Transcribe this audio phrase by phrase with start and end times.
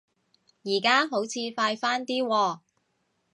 [0.63, 2.59] 而家好似快返啲喎